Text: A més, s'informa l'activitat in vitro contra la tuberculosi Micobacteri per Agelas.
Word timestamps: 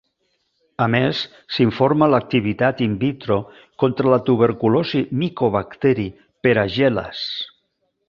A 0.85 0.85
més, 0.93 1.19
s'informa 1.57 2.07
l'activitat 2.13 2.81
in 2.87 2.97
vitro 3.05 3.39
contra 3.85 4.15
la 4.15 4.21
tuberculosi 4.31 5.05
Micobacteri 5.21 6.11
per 6.45 6.59
Agelas. 6.67 7.25